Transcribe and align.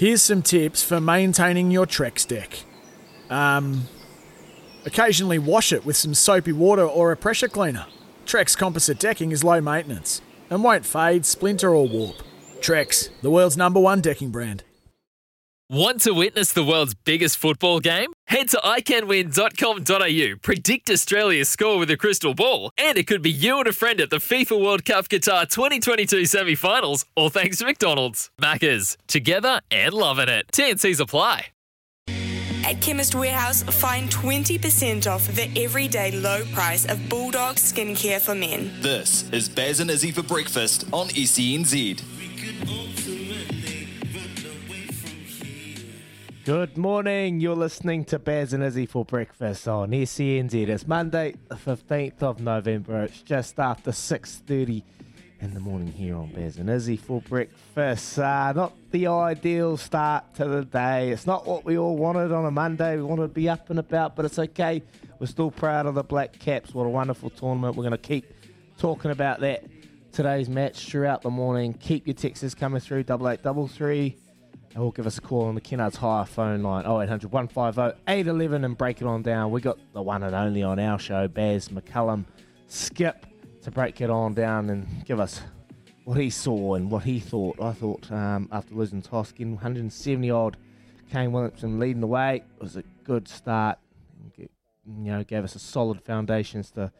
Here's 0.00 0.22
some 0.22 0.40
tips 0.40 0.82
for 0.82 0.98
maintaining 0.98 1.70
your 1.70 1.84
Trex 1.84 2.26
deck. 2.26 2.60
Um, 3.28 3.82
occasionally 4.86 5.38
wash 5.38 5.74
it 5.74 5.84
with 5.84 5.94
some 5.94 6.14
soapy 6.14 6.52
water 6.52 6.86
or 6.86 7.12
a 7.12 7.18
pressure 7.18 7.48
cleaner. 7.48 7.84
Trex 8.24 8.56
composite 8.56 8.98
decking 8.98 9.30
is 9.30 9.44
low 9.44 9.60
maintenance 9.60 10.22
and 10.48 10.64
won't 10.64 10.86
fade, 10.86 11.26
splinter, 11.26 11.74
or 11.74 11.86
warp. 11.86 12.16
Trex, 12.60 13.10
the 13.20 13.30
world's 13.30 13.58
number 13.58 13.78
one 13.78 14.00
decking 14.00 14.30
brand. 14.30 14.64
Want 15.68 16.00
to 16.00 16.12
witness 16.12 16.50
the 16.50 16.64
world's 16.64 16.94
biggest 16.94 17.36
football 17.36 17.78
game? 17.78 18.10
Head 18.30 18.48
to 18.50 18.58
iCanWin.com.au, 18.58 20.38
predict 20.40 20.88
Australia's 20.88 21.48
score 21.48 21.80
with 21.80 21.90
a 21.90 21.96
crystal 21.96 22.32
ball, 22.32 22.70
and 22.78 22.96
it 22.96 23.08
could 23.08 23.22
be 23.22 23.30
you 23.30 23.58
and 23.58 23.66
a 23.66 23.72
friend 23.72 24.00
at 24.00 24.10
the 24.10 24.18
FIFA 24.18 24.62
World 24.62 24.84
Cup 24.84 25.08
Qatar 25.08 25.48
2022 25.50 26.26
semi 26.26 26.54
finals, 26.54 27.04
all 27.16 27.28
thanks 27.28 27.58
to 27.58 27.64
McDonald's. 27.64 28.30
Maccas, 28.40 28.96
together 29.08 29.60
and 29.72 29.92
loving 29.92 30.28
it. 30.28 30.46
TNC's 30.52 31.00
apply. 31.00 31.46
At 32.64 32.80
Chemist 32.80 33.16
Warehouse, 33.16 33.64
find 33.64 34.08
20% 34.08 35.10
off 35.10 35.26
the 35.26 35.50
everyday 35.60 36.12
low 36.12 36.44
price 36.52 36.86
of 36.86 37.08
Bulldog 37.08 37.56
skincare 37.56 38.20
for 38.20 38.36
men. 38.36 38.70
This 38.80 39.28
is 39.32 39.48
Baz 39.48 39.80
and 39.80 39.90
Izzy 39.90 40.12
for 40.12 40.22
breakfast 40.22 40.84
on 40.92 41.08
E 41.16 41.24
SENZ. 41.24 42.00
Good 46.44 46.78
morning. 46.78 47.38
You're 47.40 47.54
listening 47.54 48.06
to 48.06 48.18
Baz 48.18 48.54
and 48.54 48.62
Izzy 48.62 48.86
for 48.86 49.04
breakfast 49.04 49.68
on 49.68 49.90
SENZ. 49.90 50.54
It's 50.54 50.86
Monday, 50.86 51.34
the 51.48 51.54
15th 51.54 52.22
of 52.22 52.40
November. 52.40 53.02
It's 53.02 53.20
just 53.20 53.60
after 53.60 53.90
6.30 53.90 54.82
in 55.42 55.52
the 55.52 55.60
morning 55.60 55.92
here 55.92 56.16
on 56.16 56.32
Baz 56.32 56.56
and 56.56 56.70
Izzy 56.70 56.96
for 56.96 57.20
breakfast. 57.20 58.18
Uh, 58.18 58.54
not 58.54 58.72
the 58.90 59.08
ideal 59.08 59.76
start 59.76 60.34
to 60.36 60.46
the 60.46 60.64
day. 60.64 61.10
It's 61.10 61.26
not 61.26 61.46
what 61.46 61.66
we 61.66 61.76
all 61.76 61.98
wanted 61.98 62.32
on 62.32 62.46
a 62.46 62.50
Monday. 62.50 62.96
We 62.96 63.02
wanted 63.02 63.22
to 63.22 63.28
be 63.28 63.50
up 63.50 63.68
and 63.68 63.78
about, 63.78 64.16
but 64.16 64.24
it's 64.24 64.38
okay. 64.38 64.82
We're 65.18 65.26
still 65.26 65.50
proud 65.50 65.84
of 65.84 65.94
the 65.94 66.04
Black 66.04 66.38
Caps. 66.38 66.72
What 66.72 66.84
a 66.84 66.90
wonderful 66.90 67.28
tournament. 67.28 67.76
We're 67.76 67.84
going 67.84 67.92
to 67.92 67.98
keep 67.98 68.24
talking 68.78 69.10
about 69.10 69.40
that 69.40 69.64
today's 70.10 70.48
match 70.48 70.88
throughout 70.88 71.20
the 71.20 71.30
morning. 71.30 71.74
Keep 71.74 72.06
your 72.06 72.14
texts 72.14 72.54
coming 72.54 72.80
through, 72.80 73.02
double 73.02 73.28
eight 73.28 73.42
double 73.42 73.68
three 73.68 74.16
or 74.76 74.92
give 74.92 75.06
us 75.06 75.18
a 75.18 75.20
call 75.20 75.46
on 75.46 75.54
the 75.54 75.60
Kennards 75.60 75.96
Hire 75.96 76.24
phone 76.24 76.62
line 76.62 76.84
0800 76.86 77.32
150 77.32 78.00
811 78.06 78.64
and 78.64 78.78
break 78.78 79.00
it 79.00 79.06
on 79.06 79.22
down. 79.22 79.50
We 79.50 79.60
got 79.60 79.78
the 79.92 80.02
one 80.02 80.22
and 80.22 80.34
only 80.34 80.62
on 80.62 80.78
our 80.78 80.98
show, 80.98 81.28
Baz 81.28 81.68
McCullum. 81.68 82.24
Skip 82.68 83.26
to 83.62 83.70
break 83.70 84.00
it 84.00 84.10
on 84.10 84.34
down 84.34 84.70
and 84.70 84.86
give 85.04 85.18
us 85.18 85.40
what 86.04 86.18
he 86.18 86.30
saw 86.30 86.74
and 86.74 86.90
what 86.90 87.02
he 87.02 87.18
thought. 87.18 87.60
I 87.60 87.72
thought 87.72 88.10
um, 88.12 88.48
after 88.52 88.74
losing 88.74 89.00
getting 89.00 89.52
170 89.52 90.30
odd, 90.30 90.56
Kane 91.10 91.32
Williamson 91.32 91.80
leading 91.80 92.00
the 92.00 92.06
way 92.06 92.36
it 92.36 92.62
was 92.62 92.76
a 92.76 92.84
good 93.04 93.26
start. 93.26 93.78
You 94.36 94.48
know, 94.86 95.24
gave 95.24 95.44
us 95.44 95.54
a 95.54 95.58
solid 95.58 96.00
foundations 96.02 96.70
to 96.72 96.92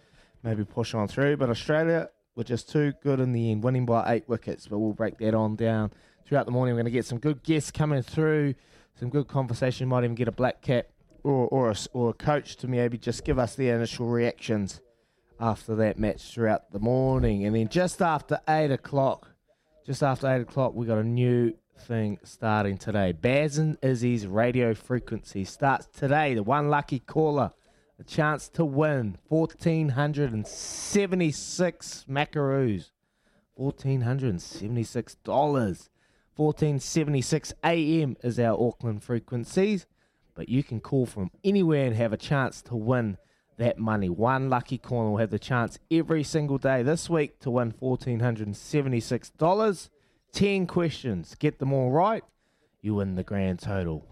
maybe 0.42 0.64
push 0.64 0.94
on 0.94 1.08
through. 1.08 1.36
But 1.36 1.50
Australia 1.50 2.08
were 2.34 2.44
just 2.44 2.68
too 2.68 2.92
good 3.02 3.20
in 3.20 3.32
the 3.32 3.50
end, 3.52 3.62
winning 3.62 3.86
by 3.86 4.12
eight 4.12 4.28
wickets. 4.28 4.66
But 4.66 4.78
we'll 4.78 4.92
break 4.92 5.18
that 5.18 5.34
on 5.34 5.56
down 5.56 5.92
throughout 6.26 6.46
the 6.46 6.52
morning. 6.52 6.74
We're 6.74 6.82
going 6.82 6.92
to 6.92 6.98
get 6.98 7.06
some 7.06 7.18
good 7.18 7.42
guests 7.42 7.70
coming 7.70 8.02
through, 8.02 8.54
some 8.98 9.10
good 9.10 9.28
conversation. 9.28 9.88
Might 9.88 10.04
even 10.04 10.14
get 10.14 10.28
a 10.28 10.32
black 10.32 10.62
cap 10.62 10.86
or 11.22 11.48
or 11.48 11.70
a, 11.70 11.76
or 11.92 12.10
a 12.10 12.14
coach 12.14 12.56
to 12.56 12.68
maybe 12.68 12.98
just 12.98 13.24
give 13.24 13.38
us 13.38 13.54
their 13.54 13.76
initial 13.76 14.06
reactions 14.06 14.80
after 15.38 15.74
that 15.76 15.98
match 15.98 16.34
throughout 16.34 16.70
the 16.72 16.78
morning. 16.78 17.46
And 17.46 17.56
then 17.56 17.68
just 17.68 18.02
after 18.02 18.40
eight 18.48 18.70
o'clock, 18.70 19.28
just 19.86 20.02
after 20.02 20.28
eight 20.28 20.42
o'clock, 20.42 20.74
we 20.74 20.86
got 20.86 20.98
a 20.98 21.04
new 21.04 21.54
thing 21.80 22.18
starting 22.22 22.78
today. 22.78 23.12
Baz 23.12 23.58
and 23.58 23.76
Izzy's 23.82 24.26
radio 24.26 24.74
frequency 24.74 25.44
starts 25.44 25.86
today. 25.86 26.34
The 26.34 26.42
one 26.42 26.68
lucky 26.68 26.98
caller, 26.98 27.52
a 27.98 28.04
chance 28.04 28.50
to 28.50 28.62
win 28.64 29.16
1,476 29.28 32.04
macaroons. 32.06 32.92
$1,476. 33.58 35.88
1476 36.36 37.52
AM 37.64 38.16
is 38.22 38.38
our 38.38 38.60
Auckland 38.60 39.02
frequencies, 39.02 39.86
but 40.34 40.48
you 40.48 40.62
can 40.62 40.80
call 40.80 41.06
from 41.06 41.30
anywhere 41.44 41.86
and 41.86 41.96
have 41.96 42.12
a 42.12 42.16
chance 42.16 42.62
to 42.62 42.76
win 42.76 43.18
that 43.58 43.78
money. 43.78 44.08
One 44.08 44.48
lucky 44.48 44.78
corner 44.78 45.10
will 45.10 45.18
have 45.18 45.30
the 45.30 45.38
chance 45.38 45.78
every 45.90 46.22
single 46.22 46.58
day 46.58 46.82
this 46.82 47.10
week 47.10 47.40
to 47.40 47.50
win 47.50 47.72
$1,476. 47.72 49.88
10 50.32 50.66
questions. 50.66 51.34
Get 51.38 51.58
them 51.58 51.72
all 51.72 51.90
right, 51.90 52.22
you 52.80 52.94
win 52.94 53.16
the 53.16 53.22
grand 53.22 53.58
total. 53.58 54.06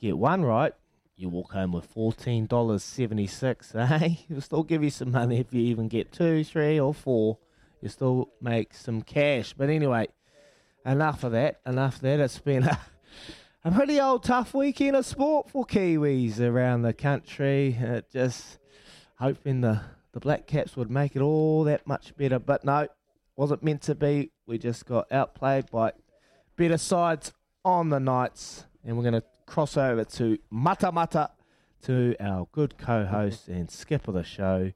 Get 0.00 0.18
one 0.18 0.44
right, 0.44 0.72
you 1.16 1.28
walk 1.28 1.52
home 1.52 1.72
with 1.72 1.92
$14.76, 1.94 3.74
eh? 4.02 4.14
It'll 4.28 4.42
still 4.42 4.64
give 4.64 4.82
you 4.82 4.90
some 4.90 5.12
money 5.12 5.38
if 5.38 5.52
you 5.52 5.60
even 5.60 5.88
get 5.88 6.12
two, 6.12 6.44
three, 6.44 6.80
or 6.80 6.92
four. 6.92 7.38
You 7.80 7.88
still 7.88 8.30
make 8.40 8.74
some 8.74 9.02
cash. 9.02 9.52
But 9.52 9.68
anyway, 9.68 10.08
enough 10.84 11.24
of 11.24 11.32
that. 11.32 11.60
Enough 11.66 11.96
of 11.96 12.00
that. 12.02 12.20
It's 12.20 12.38
been 12.38 12.64
a, 12.64 12.78
a 13.64 13.70
pretty 13.70 14.00
old 14.00 14.24
tough 14.24 14.54
weekend 14.54 14.96
of 14.96 15.06
sport 15.06 15.50
for 15.50 15.64
Kiwis 15.64 16.40
around 16.40 16.82
the 16.82 16.92
country. 16.92 17.78
Uh, 17.82 18.02
just 18.12 18.58
hoping 19.18 19.60
the, 19.60 19.80
the 20.12 20.20
Black 20.20 20.46
Caps 20.46 20.76
would 20.76 20.90
make 20.90 21.16
it 21.16 21.22
all 21.22 21.64
that 21.64 21.86
much 21.86 22.16
better. 22.16 22.38
But 22.38 22.64
no, 22.64 22.88
wasn't 23.36 23.62
meant 23.62 23.82
to 23.82 23.94
be. 23.94 24.30
We 24.46 24.58
just 24.58 24.86
got 24.86 25.10
outplayed 25.10 25.70
by 25.70 25.92
better 26.56 26.78
sides 26.78 27.32
on 27.64 27.88
the 27.88 28.00
nights. 28.00 28.64
And 28.84 28.96
we're 28.96 29.02
going 29.02 29.20
to 29.20 29.24
cross 29.46 29.76
over 29.76 30.04
to 30.04 30.38
Matamata 30.52 31.30
to 31.82 32.16
our 32.20 32.46
good 32.52 32.78
co 32.78 33.04
host 33.04 33.48
and 33.48 33.70
skip 33.70 34.08
of 34.08 34.14
the 34.14 34.24
show, 34.24 34.72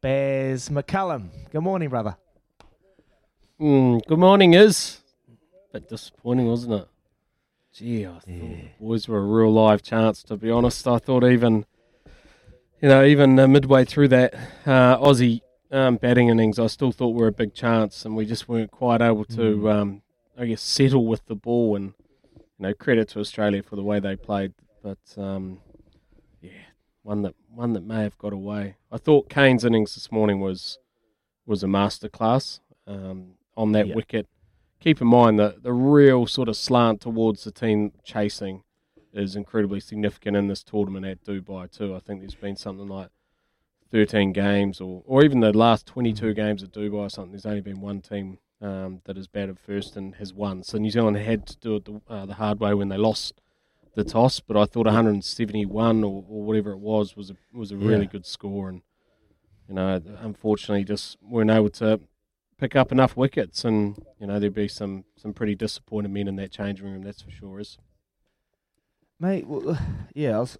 Baz 0.00 0.68
McCullum. 0.68 1.28
Good 1.50 1.60
morning, 1.60 1.88
brother. 1.88 2.16
Mm, 3.60 4.04
good 4.06 4.18
morning, 4.18 4.54
Is 4.54 5.01
bit 5.72 5.88
disappointing, 5.88 6.46
wasn't 6.46 6.74
it? 6.74 6.88
Gee, 7.72 8.06
I 8.06 8.10
thought 8.10 8.22
yeah. 8.26 8.38
the 8.38 8.68
boys 8.78 9.08
were 9.08 9.18
a 9.18 9.24
real 9.24 9.50
live 9.50 9.82
chance. 9.82 10.22
To 10.24 10.36
be 10.36 10.50
honest, 10.50 10.86
I 10.86 10.98
thought 10.98 11.24
even, 11.24 11.64
you 12.82 12.88
know, 12.88 13.02
even 13.04 13.38
uh, 13.38 13.48
midway 13.48 13.86
through 13.86 14.08
that 14.08 14.34
uh, 14.66 14.98
Aussie 14.98 15.40
um, 15.70 15.96
batting 15.96 16.28
innings, 16.28 16.58
I 16.58 16.66
still 16.66 16.92
thought 16.92 17.10
we 17.10 17.22
were 17.22 17.28
a 17.28 17.32
big 17.32 17.54
chance, 17.54 18.04
and 18.04 18.14
we 18.14 18.26
just 18.26 18.46
weren't 18.48 18.70
quite 18.70 19.00
able 19.00 19.24
to, 19.24 19.56
mm. 19.56 19.72
um, 19.72 20.02
I 20.36 20.44
guess, 20.44 20.60
settle 20.60 21.06
with 21.06 21.24
the 21.26 21.34
ball. 21.34 21.76
And 21.76 21.94
you 22.34 22.68
know, 22.68 22.74
credit 22.74 23.08
to 23.10 23.20
Australia 23.20 23.62
for 23.62 23.76
the 23.76 23.82
way 23.82 23.98
they 24.00 24.16
played, 24.16 24.52
but 24.82 24.98
um, 25.16 25.60
yeah, 26.42 26.50
one 27.02 27.22
that 27.22 27.34
one 27.48 27.72
that 27.72 27.84
may 27.84 28.02
have 28.02 28.18
got 28.18 28.34
away. 28.34 28.76
I 28.90 28.98
thought 28.98 29.30
Kane's 29.30 29.64
innings 29.64 29.94
this 29.94 30.12
morning 30.12 30.40
was 30.40 30.78
was 31.46 31.62
a 31.62 31.66
masterclass 31.66 32.60
um, 32.86 33.32
on 33.56 33.72
that 33.72 33.88
wicket 33.94 34.28
keep 34.82 35.00
in 35.00 35.06
mind 35.06 35.38
that 35.38 35.62
the 35.62 35.72
real 35.72 36.26
sort 36.26 36.48
of 36.48 36.56
slant 36.56 37.00
towards 37.00 37.44
the 37.44 37.52
team 37.52 37.92
chasing 38.04 38.62
is 39.12 39.36
incredibly 39.36 39.78
significant 39.78 40.36
in 40.36 40.48
this 40.48 40.62
tournament 40.64 41.06
at 41.06 41.22
Dubai 41.24 41.70
too. 41.70 41.94
I 41.94 42.00
think 42.00 42.20
there's 42.20 42.34
been 42.34 42.56
something 42.56 42.88
like 42.88 43.08
13 43.92 44.32
games, 44.32 44.80
or, 44.80 45.02
or 45.06 45.22
even 45.22 45.40
the 45.40 45.56
last 45.56 45.86
22 45.86 46.24
mm-hmm. 46.24 46.34
games 46.34 46.62
at 46.62 46.72
Dubai 46.72 46.94
or 46.94 47.10
something. 47.10 47.32
There's 47.32 47.46
only 47.46 47.60
been 47.60 47.80
one 47.80 48.00
team 48.00 48.38
um, 48.60 49.02
that 49.04 49.16
has 49.16 49.28
batted 49.28 49.58
first 49.60 49.96
and 49.96 50.16
has 50.16 50.32
won. 50.32 50.64
So 50.64 50.78
New 50.78 50.90
Zealand 50.90 51.18
had 51.18 51.46
to 51.46 51.56
do 51.58 51.76
it 51.76 51.84
the, 51.84 52.00
uh, 52.08 52.26
the 52.26 52.34
hard 52.34 52.58
way 52.58 52.74
when 52.74 52.88
they 52.88 52.96
lost 52.96 53.40
the 53.94 54.02
toss, 54.02 54.40
but 54.40 54.56
I 54.56 54.64
thought 54.64 54.86
171 54.86 56.02
or, 56.02 56.24
or 56.26 56.42
whatever 56.42 56.72
it 56.72 56.78
was 56.78 57.14
was 57.14 57.30
a, 57.30 57.36
was 57.52 57.70
a 57.70 57.76
really 57.76 58.04
Yeah. 58.04 58.12
good 58.12 58.26
score, 58.26 58.70
and 58.70 58.80
you 59.68 59.74
know, 59.74 60.00
unfortunately, 60.20 60.84
just 60.84 61.18
weren't 61.22 61.50
able 61.50 61.68
to 61.70 62.00
pick 62.62 62.76
up 62.76 62.92
enough 62.92 63.16
wickets, 63.16 63.64
and 63.64 64.00
you 64.20 64.26
know, 64.28 64.38
there'd 64.38 64.54
be 64.54 64.68
some 64.68 65.04
some 65.16 65.32
pretty 65.32 65.56
disappointed 65.56 66.12
men 66.12 66.28
in 66.28 66.36
that 66.36 66.52
changing 66.52 66.86
room. 66.86 67.02
That's 67.02 67.20
for 67.20 67.30
sure. 67.30 67.58
Is 67.58 67.76
Mate, 69.18 69.48
well, 69.48 69.76
yeah, 70.14 70.36
I 70.36 70.40
was, 70.40 70.58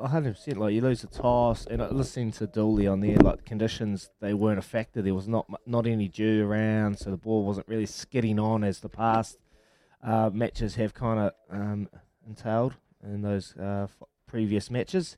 hundred 0.00 0.34
percent. 0.36 0.58
Like 0.58 0.74
you 0.74 0.80
lose 0.80 1.02
the 1.02 1.08
toss, 1.08 1.66
and 1.66 1.82
uh, 1.82 1.88
listening 1.90 2.30
to 2.32 2.46
Dooley 2.46 2.86
on 2.86 3.00
there, 3.00 3.16
like 3.16 3.38
the 3.38 3.42
conditions 3.42 4.10
they 4.20 4.32
weren't 4.32 4.60
affected. 4.60 5.04
There 5.04 5.14
was 5.14 5.26
not 5.26 5.46
not 5.66 5.88
any 5.88 6.06
dew 6.06 6.46
around, 6.46 7.00
so 7.00 7.10
the 7.10 7.16
ball 7.16 7.44
wasn't 7.44 7.66
really 7.66 7.86
skidding 7.86 8.38
on 8.38 8.62
as 8.62 8.78
the 8.78 8.88
past 8.88 9.36
uh, 10.04 10.30
matches 10.32 10.76
have 10.76 10.94
kind 10.94 11.18
of 11.18 11.32
um, 11.50 11.88
entailed 12.28 12.76
in 13.02 13.22
those 13.22 13.56
uh, 13.58 13.88
f- 13.90 14.08
previous 14.28 14.70
matches 14.70 15.16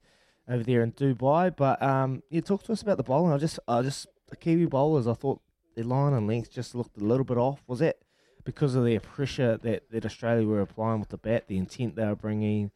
over 0.49 0.62
there 0.62 0.82
in 0.82 0.93
Dubai. 0.93 1.55
But 1.55 1.82
um, 1.82 2.23
yeah, 2.31 2.40
talk 2.40 2.62
to 2.62 2.73
us 2.73 2.81
about 2.81 2.96
the 2.96 3.02
bowling. 3.02 3.34
I 3.34 3.37
just, 3.37 3.58
I 3.69 3.82
just 3.82 4.06
the 4.31 4.37
Kiwi 4.37 4.64
bowlers. 4.64 5.06
I 5.06 5.12
thought 5.12 5.43
their 5.74 5.84
line 5.84 6.12
and 6.12 6.26
length 6.26 6.52
just 6.52 6.74
looked 6.74 6.98
a 6.98 7.04
little 7.04 7.24
bit 7.24 7.38
off. 7.38 7.62
Was 7.66 7.80
that 7.80 7.98
because 8.44 8.74
of 8.74 8.84
their 8.84 9.00
pressure 9.00 9.56
that, 9.58 9.90
that 9.90 10.06
Australia 10.06 10.46
were 10.46 10.60
applying 10.60 11.00
with 11.00 11.10
the 11.10 11.16
bat, 11.16 11.48
the 11.48 11.58
intent 11.58 11.96
they 11.96 12.06
were 12.06 12.16
bringing? 12.16 12.70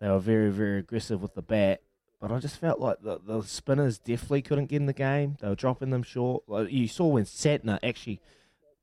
They 0.00 0.08
were 0.08 0.18
very, 0.18 0.50
very 0.50 0.78
aggressive 0.78 1.20
with 1.20 1.34
the 1.34 1.42
bat. 1.42 1.82
But 2.20 2.30
I 2.30 2.38
just 2.38 2.58
felt 2.58 2.80
like 2.80 3.02
the, 3.02 3.18
the 3.24 3.42
spinners 3.42 3.98
definitely 3.98 4.42
couldn't 4.42 4.66
get 4.66 4.76
in 4.76 4.86
the 4.86 4.92
game. 4.92 5.36
They 5.40 5.48
were 5.48 5.54
dropping 5.54 5.90
them 5.90 6.02
short. 6.02 6.44
Like 6.46 6.70
you 6.70 6.86
saw 6.86 7.06
when 7.06 7.24
Santner 7.24 7.78
actually 7.82 8.20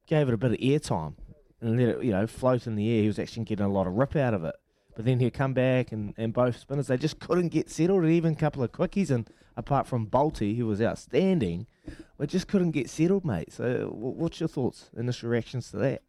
gave 0.07 0.27
it 0.27 0.33
a 0.33 0.37
bit 0.37 0.51
of 0.51 0.57
air 0.59 0.79
time 0.79 1.15
and 1.61 1.77
let 1.77 1.89
it, 1.89 2.03
you 2.03 2.11
know, 2.11 2.25
float 2.25 2.65
in 2.65 2.75
the 2.75 2.89
air. 2.89 3.01
He 3.01 3.07
was 3.07 3.19
actually 3.19 3.45
getting 3.45 3.65
a 3.65 3.69
lot 3.69 3.85
of 3.85 3.93
rip 3.93 4.15
out 4.15 4.33
of 4.33 4.43
it. 4.43 4.55
But 4.97 5.05
then 5.05 5.19
he'd 5.19 5.35
come 5.35 5.53
back 5.53 5.91
and, 5.91 6.15
and 6.17 6.33
both 6.33 6.57
spinners, 6.57 6.87
they 6.87 6.97
just 6.97 7.19
couldn't 7.19 7.49
get 7.49 7.69
settled. 7.69 8.01
And 8.01 8.11
even 8.11 8.33
a 8.33 8.35
couple 8.35 8.63
of 8.63 8.71
quickies, 8.71 9.11
and 9.11 9.29
apart 9.55 9.85
from 9.85 10.07
Bolty, 10.07 10.57
who 10.57 10.65
was 10.65 10.81
outstanding, 10.81 11.67
we 12.17 12.25
just 12.25 12.47
couldn't 12.47 12.71
get 12.71 12.89
settled, 12.89 13.23
mate. 13.23 13.53
So 13.53 13.91
what's 13.93 14.39
your 14.39 14.49
thoughts, 14.49 14.89
initial 14.97 15.29
reactions 15.29 15.69
to 15.69 15.77
that? 15.77 16.01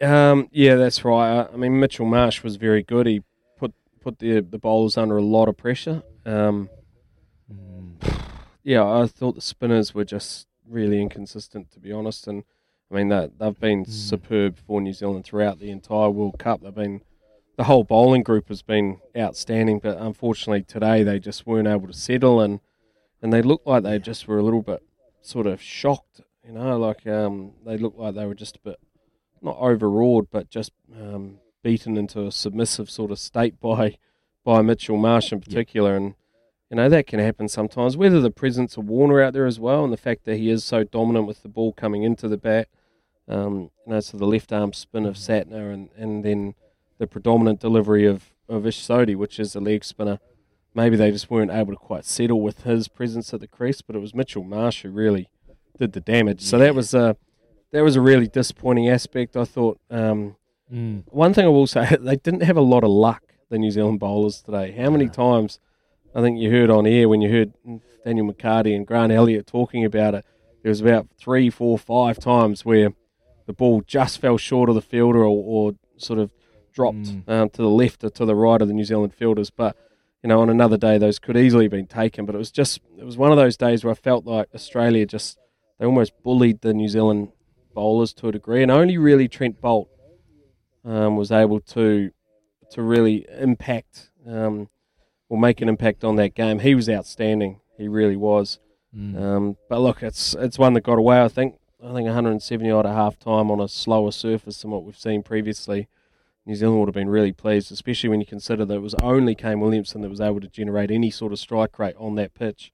Um, 0.00 0.48
yeah, 0.52 0.76
that's 0.76 1.04
right. 1.04 1.40
I, 1.40 1.52
I 1.52 1.56
mean, 1.56 1.80
Mitchell 1.80 2.06
Marsh 2.06 2.44
was 2.44 2.54
very 2.54 2.84
good. 2.84 3.08
He 3.08 3.24
put 3.56 3.74
put 4.00 4.20
the 4.20 4.38
the 4.40 4.58
bowlers 4.58 4.96
under 4.96 5.16
a 5.16 5.22
lot 5.22 5.48
of 5.48 5.56
pressure. 5.56 6.04
Um, 6.24 6.70
yeah, 8.62 8.86
I 8.86 9.08
thought 9.08 9.34
the 9.34 9.40
spinners 9.40 9.92
were 9.92 10.04
just 10.04 10.46
really 10.68 11.02
inconsistent, 11.02 11.72
to 11.72 11.80
be 11.80 11.90
honest. 11.90 12.28
And 12.28 12.44
I 12.90 12.94
mean 12.94 13.08
that 13.08 13.38
they've 13.38 13.58
been 13.58 13.84
superb 13.84 14.58
for 14.58 14.80
New 14.80 14.92
Zealand 14.92 15.24
throughout 15.24 15.58
the 15.58 15.70
entire 15.70 16.10
World 16.10 16.38
Cup. 16.38 16.62
They've 16.62 16.74
been 16.74 17.00
the 17.56 17.64
whole 17.64 17.84
bowling 17.84 18.22
group 18.22 18.48
has 18.48 18.62
been 18.62 18.98
outstanding, 19.16 19.80
but 19.80 19.98
unfortunately 19.98 20.62
today 20.62 21.02
they 21.02 21.18
just 21.18 21.46
weren't 21.46 21.68
able 21.68 21.86
to 21.86 21.92
settle 21.92 22.40
and 22.40 22.60
and 23.22 23.32
they 23.32 23.42
looked 23.42 23.66
like 23.66 23.82
they 23.82 23.98
just 23.98 24.28
were 24.28 24.38
a 24.38 24.42
little 24.42 24.62
bit 24.62 24.82
sort 25.22 25.46
of 25.46 25.60
shocked. 25.60 26.20
You 26.44 26.52
know, 26.52 26.78
like 26.78 27.06
um, 27.06 27.52
they 27.64 27.76
looked 27.76 27.98
like 27.98 28.14
they 28.14 28.26
were 28.26 28.34
just 28.34 28.56
a 28.56 28.60
bit 28.60 28.78
not 29.42 29.56
overawed, 29.58 30.28
but 30.30 30.48
just 30.48 30.72
um, 30.94 31.38
beaten 31.62 31.96
into 31.96 32.26
a 32.26 32.32
submissive 32.32 32.88
sort 32.90 33.10
of 33.10 33.18
state 33.18 33.60
by 33.60 33.98
by 34.44 34.62
Mitchell 34.62 34.96
Marsh 34.96 35.32
in 35.32 35.40
particular, 35.40 35.96
and 35.96 36.14
you 36.70 36.76
know 36.76 36.88
that 36.88 37.06
can 37.06 37.20
happen 37.20 37.48
sometimes. 37.48 37.96
Whether 37.96 38.20
the 38.20 38.30
presence 38.30 38.76
of 38.76 38.88
Warner 38.88 39.22
out 39.22 39.32
there 39.32 39.46
as 39.46 39.60
well, 39.60 39.84
and 39.84 39.92
the 39.92 39.98
fact 39.98 40.24
that 40.24 40.36
he 40.36 40.50
is 40.50 40.64
so 40.64 40.84
dominant 40.84 41.26
with 41.26 41.42
the 41.42 41.48
ball 41.48 41.72
coming 41.72 42.02
into 42.02 42.28
the 42.28 42.36
bat, 42.36 42.68
um, 43.28 43.70
you 43.86 43.92
know, 43.92 44.00
so 44.00 44.16
the 44.16 44.26
left 44.26 44.52
arm 44.52 44.72
spin 44.72 45.06
of 45.06 45.14
Santner, 45.14 45.72
and, 45.72 45.90
and 45.96 46.24
then 46.24 46.54
the 46.98 47.06
predominant 47.06 47.60
delivery 47.60 48.06
of 48.06 48.34
of 48.48 48.66
Ish 48.66 48.80
Sodhi, 48.80 49.16
which 49.16 49.38
is 49.38 49.54
a 49.54 49.60
leg 49.60 49.84
spinner. 49.84 50.18
Maybe 50.74 50.96
they 50.96 51.10
just 51.10 51.30
weren't 51.30 51.50
able 51.50 51.72
to 51.72 51.78
quite 51.78 52.04
settle 52.04 52.40
with 52.40 52.62
his 52.62 52.86
presence 52.88 53.32
at 53.32 53.40
the 53.40 53.48
crease, 53.48 53.80
but 53.80 53.96
it 53.96 54.00
was 54.00 54.14
Mitchell 54.14 54.44
Marsh 54.44 54.82
who 54.82 54.90
really 54.90 55.28
did 55.78 55.92
the 55.92 56.00
damage. 56.00 56.42
So 56.42 56.58
that 56.58 56.74
was 56.74 56.94
a 56.94 57.16
that 57.72 57.82
was 57.82 57.96
a 57.96 58.00
really 58.00 58.28
disappointing 58.28 58.88
aspect. 58.88 59.36
I 59.36 59.44
thought. 59.44 59.78
Um, 59.90 60.36
one 60.68 61.32
thing 61.32 61.44
I 61.44 61.48
will 61.48 61.66
say, 61.68 61.96
they 62.00 62.16
didn't 62.16 62.42
have 62.42 62.56
a 62.56 62.62
lot 62.62 62.82
of 62.82 62.90
luck, 62.90 63.22
the 63.50 63.58
New 63.58 63.70
Zealand 63.70 64.00
bowlers 64.00 64.42
today. 64.42 64.72
How 64.72 64.90
many 64.90 65.08
times 65.08 65.60
I 66.16 66.22
think 66.22 66.40
you 66.40 66.50
heard 66.50 66.70
on 66.70 66.86
air 66.86 67.10
when 67.10 67.20
you 67.20 67.30
heard 67.30 67.52
Daniel 68.02 68.32
McCarty 68.32 68.74
and 68.74 68.86
Grant 68.86 69.12
Elliott 69.12 69.46
talking 69.46 69.84
about 69.84 70.14
it, 70.14 70.24
there 70.62 70.70
was 70.70 70.80
about 70.80 71.08
three, 71.18 71.50
four, 71.50 71.76
five 71.76 72.18
times 72.18 72.64
where 72.64 72.94
the 73.44 73.52
ball 73.52 73.82
just 73.86 74.18
fell 74.18 74.38
short 74.38 74.70
of 74.70 74.74
the 74.74 74.80
fielder 74.80 75.18
or, 75.18 75.26
or 75.44 75.72
sort 75.98 76.18
of 76.18 76.30
dropped 76.72 77.12
um, 77.28 77.50
to 77.50 77.60
the 77.60 77.68
left 77.68 78.02
or 78.02 78.08
to 78.08 78.24
the 78.24 78.34
right 78.34 78.62
of 78.62 78.66
the 78.66 78.72
New 78.72 78.86
Zealand 78.86 79.12
fielders. 79.12 79.50
But, 79.50 79.76
you 80.22 80.28
know, 80.28 80.40
on 80.40 80.48
another 80.48 80.78
day, 80.78 80.96
those 80.96 81.18
could 81.18 81.36
easily 81.36 81.66
have 81.66 81.72
been 81.72 81.86
taken. 81.86 82.24
But 82.24 82.34
it 82.34 82.38
was 82.38 82.50
just, 82.50 82.80
it 82.98 83.04
was 83.04 83.18
one 83.18 83.30
of 83.30 83.36
those 83.36 83.58
days 83.58 83.84
where 83.84 83.92
I 83.92 83.94
felt 83.94 84.24
like 84.24 84.48
Australia 84.54 85.04
just, 85.04 85.38
they 85.78 85.84
almost 85.84 86.14
bullied 86.22 86.62
the 86.62 86.72
New 86.72 86.88
Zealand 86.88 87.28
bowlers 87.74 88.14
to 88.14 88.28
a 88.28 88.32
degree. 88.32 88.62
And 88.62 88.70
only 88.70 88.96
really 88.96 89.28
Trent 89.28 89.60
Boult 89.60 89.88
um, 90.82 91.16
was 91.16 91.30
able 91.30 91.60
to 91.60 92.10
to 92.70 92.82
really 92.82 93.24
impact 93.38 94.10
um, 94.26 94.68
or 95.28 95.38
make 95.38 95.60
an 95.60 95.68
impact 95.68 96.04
on 96.04 96.16
that 96.16 96.34
game. 96.34 96.60
He 96.60 96.74
was 96.74 96.88
outstanding. 96.88 97.60
He 97.76 97.88
really 97.88 98.16
was. 98.16 98.58
Um, 99.18 99.56
but 99.68 99.80
look, 99.80 100.02
it's 100.02 100.34
it's 100.34 100.58
one 100.58 100.72
that 100.74 100.82
got 100.82 100.98
away. 100.98 101.20
I 101.22 101.28
think 101.28 101.56
I 101.82 101.92
think 101.92 102.06
170 102.06 102.70
odd 102.70 102.86
at 102.86 102.94
half 102.94 103.18
time 103.18 103.50
on 103.50 103.60
a 103.60 103.68
slower 103.68 104.10
surface 104.10 104.62
than 104.62 104.70
what 104.70 104.84
we've 104.84 104.98
seen 104.98 105.22
previously. 105.22 105.88
New 106.46 106.54
Zealand 106.54 106.78
would 106.78 106.88
have 106.88 106.94
been 106.94 107.08
really 107.08 107.32
pleased, 107.32 107.72
especially 107.72 108.08
when 108.08 108.20
you 108.20 108.26
consider 108.26 108.64
that 108.64 108.74
it 108.74 108.82
was 108.82 108.94
only 109.02 109.34
Kane 109.34 109.60
Williamson 109.60 110.00
that 110.02 110.08
was 110.08 110.20
able 110.20 110.40
to 110.40 110.48
generate 110.48 110.90
any 110.92 111.10
sort 111.10 111.32
of 111.32 111.40
strike 111.40 111.78
rate 111.78 111.96
on 111.98 112.14
that 112.14 112.34
pitch. 112.34 112.72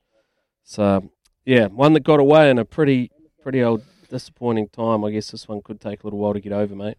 So 0.63 1.11
yeah, 1.45 1.67
one 1.67 1.95
that 1.95 2.05
got 2.05 2.21
away 2.21 2.51
in 2.51 2.59
a 2.59 2.65
pretty 2.65 3.11
pretty 3.43 3.63
old 3.63 3.83
disappointing 4.09 4.69
time. 4.69 5.05
I 5.05 5.11
guess 5.11 5.31
this 5.31 5.49
one 5.49 5.63
could 5.63 5.81
take 5.81 6.03
a 6.03 6.07
little 6.07 6.21
while 6.21 6.35
to 6.35 6.41
get 6.41 6.53
over, 6.53 6.77
mate. 6.77 6.99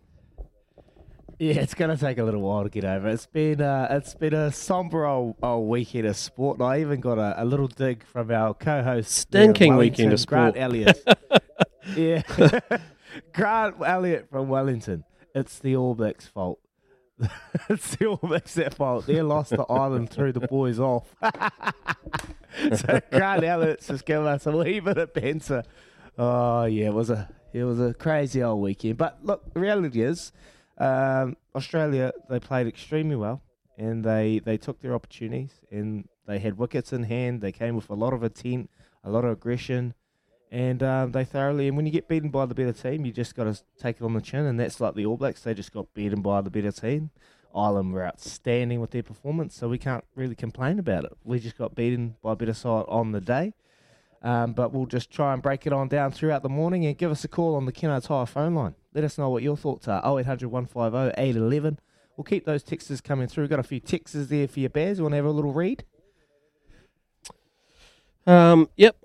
Yeah, 1.43 1.55
it's 1.55 1.73
gonna 1.73 1.97
take 1.97 2.19
a 2.19 2.23
little 2.23 2.39
while 2.39 2.63
to 2.63 2.69
get 2.69 2.85
over. 2.85 3.09
It's 3.09 3.25
been 3.25 3.59
uh, 3.59 3.87
it's 3.91 4.15
been 4.15 4.33
a 4.33 4.49
somber 4.49 5.05
old, 5.05 5.35
old 5.43 5.67
weekend 5.67 6.07
of 6.07 6.15
sport, 6.15 6.57
and 6.57 6.65
I 6.65 6.79
even 6.79 7.01
got 7.01 7.17
a, 7.17 7.33
a 7.35 7.43
little 7.43 7.67
dig 7.67 8.05
from 8.05 8.31
our 8.31 8.53
co-host, 8.53 9.11
Stinking 9.11 9.75
weekend 9.75 10.13
of 10.13 10.25
Grant 10.25 10.55
sport. 10.55 10.63
Elliott. 10.63 11.03
yeah, 11.97 12.21
Grant 13.33 13.75
Elliott 13.85 14.29
from 14.29 14.47
Wellington. 14.47 15.03
It's 15.35 15.59
the 15.59 15.75
All 15.75 15.95
Blacks' 15.95 16.27
fault. 16.27 16.61
it's 17.69 17.93
the 17.97 18.05
All 18.05 18.19
Blacks' 18.23 18.57
fault. 18.77 19.05
They 19.05 19.21
lost 19.21 19.49
the 19.49 19.63
island, 19.63 20.11
threw 20.11 20.31
the 20.31 20.47
boys 20.47 20.79
off. 20.79 21.13
so 22.73 23.01
Grant 23.11 23.43
Elliott's 23.43 23.87
just 23.87 24.05
giving 24.05 24.27
us 24.27 24.45
a 24.45 24.51
wee 24.55 24.79
bit 24.79 24.97
of 24.97 25.13
banter. 25.13 25.63
Oh 26.17 26.63
yeah, 26.63 26.85
it 26.85 26.93
was 26.93 27.09
a 27.09 27.27
it 27.51 27.65
was 27.65 27.81
a 27.81 27.93
crazy 27.93 28.41
old 28.41 28.61
weekend. 28.61 28.97
But 28.97 29.19
look, 29.23 29.53
the 29.53 29.59
reality 29.59 30.03
is, 30.03 30.31
um, 30.77 31.37
Australia 31.55 32.11
they 32.29 32.39
played 32.39 32.67
extremely 32.67 33.15
well, 33.15 33.41
and 33.77 34.03
they 34.03 34.39
they 34.39 34.57
took 34.57 34.81
their 34.81 34.93
opportunities, 34.93 35.61
and 35.71 36.07
they 36.27 36.39
had 36.39 36.57
wickets 36.57 36.93
in 36.93 37.03
hand. 37.03 37.41
They 37.41 37.51
came 37.51 37.75
with 37.75 37.89
a 37.89 37.95
lot 37.95 38.13
of 38.13 38.23
intent, 38.23 38.69
a 39.03 39.09
lot 39.09 39.25
of 39.25 39.31
aggression, 39.31 39.93
and 40.51 40.81
um, 40.81 41.11
they 41.11 41.25
thoroughly. 41.25 41.67
And 41.67 41.77
when 41.77 41.85
you 41.85 41.91
get 41.91 42.07
beaten 42.07 42.29
by 42.29 42.45
the 42.45 42.55
better 42.55 42.73
team, 42.73 43.05
you 43.05 43.11
just 43.11 43.35
got 43.35 43.45
to 43.45 43.61
take 43.79 43.97
it 43.97 44.03
on 44.03 44.13
the 44.13 44.21
chin, 44.21 44.45
and 44.45 44.59
that's 44.59 44.79
like 44.79 44.95
the 44.95 45.05
All 45.05 45.17
Blacks. 45.17 45.41
They 45.41 45.53
just 45.53 45.73
got 45.73 45.93
beaten 45.93 46.21
by 46.21 46.41
the 46.41 46.49
better 46.49 46.71
team. 46.71 47.11
Ireland 47.55 47.93
were 47.93 48.05
outstanding 48.05 48.81
with 48.81 48.91
their 48.91 49.03
performance, 49.03 49.55
so 49.55 49.69
we 49.69 49.77
can't 49.77 50.03
really 50.15 50.35
complain 50.35 50.79
about 50.79 51.03
it. 51.05 51.13
We 51.23 51.39
just 51.39 51.57
got 51.57 51.75
beaten 51.75 52.15
by 52.23 52.33
a 52.33 52.35
better 52.35 52.53
side 52.53 52.85
on 52.87 53.11
the 53.11 53.21
day. 53.21 53.53
Um, 54.23 54.53
but 54.53 54.71
we'll 54.71 54.85
just 54.85 55.11
try 55.11 55.33
and 55.33 55.41
break 55.41 55.67
it 55.67 55.73
on 55.73 55.89
down 55.89 56.11
throughout 56.11 56.43
the 56.43 56.49
morning 56.49 56.85
and 56.85 56.97
give 56.97 57.11
us 57.11 57.25
a 57.25 57.27
call 57.27 57.55
on 57.55 57.65
the 57.65 57.73
Kennards 57.73 58.07
Hire 58.07 58.25
phone 58.25 58.55
line. 58.55 58.75
Let 58.93 59.03
us 59.03 59.17
know 59.17 59.29
what 59.29 59.43
your 59.43 59.57
thoughts 59.57 59.87
are. 59.87 59.99
0800 59.99 60.47
150 60.47 61.21
811. 61.21 61.79
We'll 62.15 62.23
keep 62.23 62.45
those 62.45 62.63
texts 62.63 63.01
coming 63.01 63.27
through. 63.27 63.43
We've 63.43 63.49
Got 63.49 63.59
a 63.59 63.63
few 63.63 63.81
texts 63.81 64.27
there 64.27 64.47
for 64.47 64.59
your 64.61 64.69
bears. 64.69 64.97
You 64.97 65.03
want 65.03 65.13
to 65.13 65.17
have 65.17 65.25
a 65.25 65.31
little 65.31 65.51
read? 65.51 65.83
Um, 68.25 68.69
yep. 68.77 68.95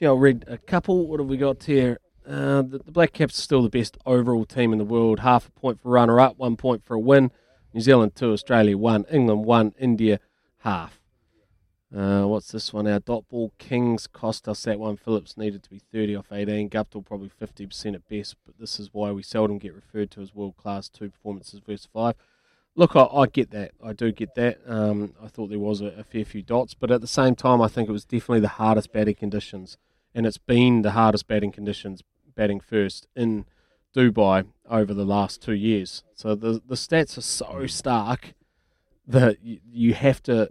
Yeah, 0.00 0.08
I'll 0.08 0.18
read 0.18 0.44
a 0.48 0.58
couple. 0.58 1.06
What 1.06 1.20
have 1.20 1.28
we 1.28 1.36
got 1.36 1.62
here? 1.62 1.98
Uh, 2.26 2.62
the, 2.62 2.80
the 2.84 2.90
Black 2.90 3.12
Caps 3.12 3.38
are 3.38 3.42
still 3.42 3.62
the 3.62 3.68
best 3.68 3.96
overall 4.04 4.44
team 4.44 4.72
in 4.72 4.78
the 4.78 4.84
world. 4.84 5.20
Half 5.20 5.48
a 5.48 5.50
point 5.52 5.80
for 5.80 5.90
runner 5.90 6.18
up, 6.18 6.36
one 6.36 6.56
point 6.56 6.84
for 6.84 6.94
a 6.94 6.98
win. 6.98 7.30
New 7.72 7.80
Zealand 7.80 8.16
two, 8.16 8.32
Australia 8.32 8.76
one, 8.76 9.04
England 9.10 9.44
one, 9.44 9.72
India 9.78 10.18
half. 10.58 11.00
Uh, 11.94 12.24
what's 12.24 12.50
this 12.50 12.72
one? 12.72 12.88
Our 12.88 12.98
dot 12.98 13.28
ball 13.28 13.52
Kings 13.58 14.08
cost 14.08 14.48
us 14.48 14.64
that 14.64 14.80
one. 14.80 14.96
Phillips 14.96 15.36
needed 15.36 15.62
to 15.62 15.70
be 15.70 15.78
30 15.78 16.16
off 16.16 16.32
18. 16.32 16.68
Guptill 16.68 17.04
probably 17.04 17.30
50% 17.40 17.94
at 17.94 18.08
best, 18.08 18.34
but 18.44 18.58
this 18.58 18.80
is 18.80 18.90
why 18.92 19.12
we 19.12 19.22
seldom 19.22 19.58
get 19.58 19.74
referred 19.74 20.10
to 20.12 20.20
as 20.20 20.34
world 20.34 20.56
class 20.56 20.88
two 20.88 21.10
performances 21.10 21.60
versus 21.64 21.88
five. 21.92 22.16
Look, 22.74 22.96
I, 22.96 23.04
I 23.04 23.26
get 23.26 23.50
that. 23.52 23.70
I 23.82 23.92
do 23.92 24.10
get 24.10 24.34
that. 24.34 24.58
Um, 24.66 25.14
I 25.22 25.28
thought 25.28 25.50
there 25.50 25.60
was 25.60 25.80
a, 25.80 25.86
a 25.86 26.02
fair 26.02 26.24
few 26.24 26.42
dots, 26.42 26.74
but 26.74 26.90
at 26.90 27.00
the 27.00 27.06
same 27.06 27.36
time, 27.36 27.62
I 27.62 27.68
think 27.68 27.88
it 27.88 27.92
was 27.92 28.04
definitely 28.04 28.40
the 28.40 28.48
hardest 28.48 28.92
batting 28.92 29.14
conditions, 29.14 29.78
and 30.12 30.26
it's 30.26 30.38
been 30.38 30.82
the 30.82 30.92
hardest 30.92 31.28
batting 31.28 31.52
conditions, 31.52 32.02
batting 32.34 32.58
first 32.58 33.06
in 33.14 33.44
Dubai 33.94 34.46
over 34.68 34.92
the 34.92 35.04
last 35.04 35.40
two 35.40 35.52
years. 35.52 36.02
So 36.14 36.34
the 36.34 36.60
the 36.66 36.74
stats 36.74 37.16
are 37.16 37.20
so 37.20 37.68
stark 37.68 38.34
that 39.06 39.44
you, 39.44 39.60
you 39.70 39.94
have 39.94 40.20
to 40.24 40.50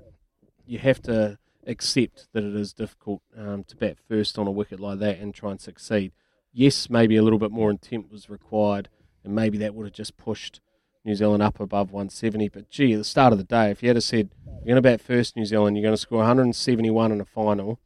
you 0.65 0.79
have 0.79 1.01
to 1.03 1.37
accept 1.67 2.27
that 2.33 2.43
it 2.43 2.55
is 2.55 2.73
difficult 2.73 3.21
um, 3.37 3.63
to 3.65 3.75
bat 3.75 3.97
first 4.07 4.37
on 4.37 4.47
a 4.47 4.51
wicket 4.51 4.79
like 4.79 4.99
that 4.99 5.19
and 5.19 5.33
try 5.33 5.51
and 5.51 5.61
succeed. 5.61 6.11
Yes, 6.51 6.89
maybe 6.89 7.15
a 7.15 7.23
little 7.23 7.39
bit 7.39 7.51
more 7.51 7.71
intent 7.71 8.11
was 8.11 8.29
required, 8.29 8.89
and 9.23 9.33
maybe 9.33 9.57
that 9.59 9.73
would 9.73 9.85
have 9.85 9.93
just 9.93 10.17
pushed 10.17 10.61
New 11.05 11.15
Zealand 11.15 11.43
up 11.43 11.59
above 11.59 11.91
170. 11.91 12.49
But 12.49 12.69
gee, 12.69 12.93
at 12.93 12.97
the 12.97 13.03
start 13.03 13.33
of 13.33 13.39
the 13.39 13.43
day, 13.43 13.71
if 13.71 13.81
you 13.81 13.89
had 13.89 14.03
said 14.03 14.29
you're 14.45 14.65
going 14.65 14.75
to 14.75 14.81
bat 14.81 15.01
first, 15.01 15.35
New 15.35 15.45
Zealand, 15.45 15.75
you're 15.75 15.83
going 15.83 15.95
to 15.95 16.01
score 16.01 16.19
171 16.19 17.11
in 17.11 17.21
a 17.21 17.25
final, 17.25 17.79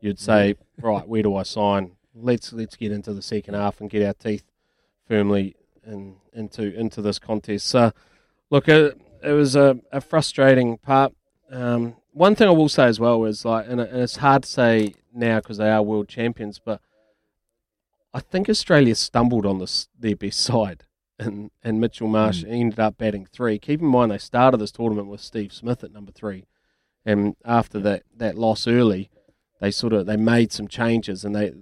you'd 0.00 0.20
say, 0.20 0.54
right, 0.80 1.06
where 1.06 1.22
do 1.22 1.34
I 1.36 1.42
sign? 1.42 1.92
Let's 2.14 2.52
let's 2.52 2.76
get 2.76 2.92
into 2.92 3.14
the 3.14 3.22
second 3.22 3.54
half 3.54 3.80
and 3.80 3.90
get 3.90 4.06
our 4.06 4.12
teeth 4.12 4.44
firmly 5.08 5.56
in, 5.86 6.16
into 6.32 6.74
into 6.78 7.02
this 7.02 7.18
contest. 7.18 7.66
So, 7.66 7.92
look, 8.50 8.68
it, 8.68 9.00
it 9.22 9.32
was 9.32 9.56
a, 9.56 9.78
a 9.90 10.00
frustrating 10.00 10.76
part. 10.78 11.14
Um, 11.50 11.96
one 12.12 12.34
thing 12.34 12.48
I 12.48 12.52
will 12.52 12.68
say 12.68 12.84
as 12.84 13.00
well 13.00 13.24
is 13.24 13.44
like, 13.44 13.66
and, 13.68 13.80
it's 13.80 14.16
hard 14.16 14.44
to 14.44 14.48
say 14.48 14.94
now 15.12 15.40
because 15.40 15.58
they 15.58 15.70
are 15.70 15.82
world 15.82 16.08
champions, 16.08 16.58
but 16.58 16.80
I 18.14 18.20
think 18.20 18.48
Australia 18.48 18.94
stumbled 18.94 19.46
on 19.46 19.58
this 19.58 19.88
their 19.98 20.16
best 20.16 20.40
side, 20.40 20.84
and 21.18 21.50
and 21.62 21.80
Mitchell 21.80 22.08
Marsh 22.08 22.44
mm. 22.44 22.50
ended 22.50 22.78
up 22.78 22.98
batting 22.98 23.26
three. 23.26 23.58
Keep 23.58 23.80
in 23.80 23.86
mind 23.86 24.10
they 24.10 24.18
started 24.18 24.58
this 24.58 24.72
tournament 24.72 25.08
with 25.08 25.20
Steve 25.20 25.52
Smith 25.52 25.82
at 25.82 25.92
number 25.92 26.12
three, 26.12 26.46
and 27.04 27.36
after 27.44 27.78
that 27.80 28.02
that 28.14 28.36
loss 28.36 28.66
early, 28.66 29.10
they 29.60 29.70
sort 29.70 29.92
of 29.92 30.06
they 30.06 30.16
made 30.16 30.52
some 30.52 30.68
changes, 30.68 31.24
and 31.24 31.34
they 31.34 31.52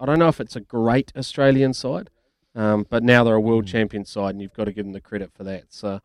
I 0.00 0.06
don't 0.06 0.18
know 0.18 0.28
if 0.28 0.40
it's 0.40 0.56
a 0.56 0.60
great 0.60 1.12
Australian 1.16 1.72
side, 1.72 2.10
um, 2.54 2.86
but 2.90 3.02
now 3.02 3.22
they're 3.22 3.34
a 3.34 3.40
world 3.40 3.66
mm. 3.66 3.68
champion 3.68 4.04
side, 4.04 4.30
and 4.30 4.42
you've 4.42 4.54
got 4.54 4.64
to 4.64 4.72
give 4.72 4.84
them 4.84 4.92
the 4.92 5.00
credit 5.00 5.32
for 5.32 5.44
that. 5.44 5.66
So 5.68 6.00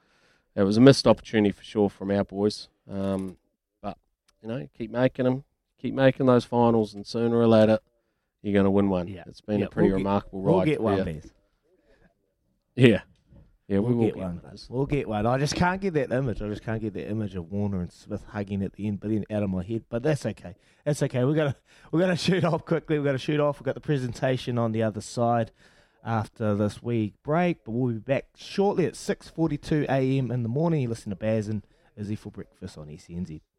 it 0.56 0.64
was 0.64 0.78
a 0.78 0.82
missed 0.82 1.08
opportunity 1.08 1.52
for 1.52 1.64
sure 1.64 1.90
from 1.90 2.12
our 2.12 2.24
boys. 2.24 2.68
Um, 2.90 3.38
you 4.42 4.50
know, 4.50 4.68
keep 4.78 4.92
making 4.92 5.26
them, 5.26 5.44
keep 5.80 5.94
making 5.94 6.26
those 6.26 6.46
finals, 6.46 6.94
and 6.94 7.06
sooner 7.06 7.38
or 7.38 7.48
later, 7.48 7.80
you're 8.42 8.54
going 8.54 8.66
to 8.66 8.72
win 8.72 8.90
one. 8.90 9.08
Yeah. 9.08 9.24
It's 9.28 9.42
been 9.42 9.60
yeah, 9.60 9.66
a 9.66 9.70
pretty 9.70 9.90
we'll 9.90 9.98
remarkable 9.98 10.42
get, 10.42 10.48
ride. 10.48 10.56
We'll 10.56 10.66
get 10.66 10.82
one, 10.82 11.04
Bez. 11.04 11.32
Yeah. 12.76 13.02
Yeah, 13.68 13.80
we 13.80 13.94
we'll 13.94 13.96
will 13.96 14.06
get, 14.06 14.16
get 14.16 14.24
one. 14.24 14.42
We'll 14.70 14.86
get 14.86 15.08
one. 15.08 15.26
I 15.26 15.38
just 15.38 15.56
can't 15.56 15.80
get 15.80 15.94
that 15.94 16.12
image. 16.12 16.42
I 16.42 16.50
just 16.50 16.64
can't 16.64 16.82
get 16.82 16.94
that 16.94 17.10
image 17.10 17.36
of 17.36 17.50
Warner 17.50 17.80
and 17.80 17.92
Smith 17.92 18.26
hugging 18.28 18.64
at 18.64 18.74
the 18.74 18.86
end, 18.86 19.00
but 19.00 19.12
then 19.12 19.24
out 19.32 19.44
of 19.44 19.50
my 19.50 19.64
head. 19.64 19.86
But 19.90 20.04
that's 20.04 20.26
okay. 20.26 20.56
That's 20.84 21.02
okay. 21.04 21.24
We're 21.24 21.36
gonna 21.36 21.56
we're 21.90 22.02
gonna 22.02 22.18
shoot 22.18 22.44
off 22.44 22.66
quickly. 22.66 23.00
We're 23.00 23.06
gonna 23.06 23.18
shoot 23.18 23.40
off. 23.40 23.60
We've 23.60 23.66
got 23.66 23.76
the 23.76 23.80
presentation 23.82 24.58
on 24.58 24.74
the 24.74 24.84
other 24.84 25.00
side 25.00 25.52
after 26.04 26.56
this 26.56 26.82
week 26.84 27.14
break, 27.24 27.64
but 27.64 27.72
we'll 27.72 27.94
be 27.94 28.00
back 28.00 28.26
shortly 28.36 28.86
at 28.86 28.98
six 28.98 29.30
forty 29.30 29.58
two 29.58 29.86
AM 29.88 30.32
in 30.32 30.44
the 30.44 30.50
morning. 30.50 30.82
You 30.82 30.90
listen 30.90 31.12
to 31.12 31.16
Baz 31.16 31.48
and 31.48 31.66
Izzy 31.96 32.16
for 32.16 32.32
breakfast 32.32 32.78
on 32.78 32.88
SENZ. 32.88 33.42